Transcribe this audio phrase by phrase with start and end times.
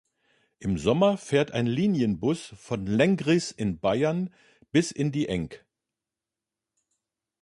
[0.57, 4.33] Im Sommer fährt ein Linienbus von Lenggries in Bayern
[4.71, 5.51] bis in die Eng.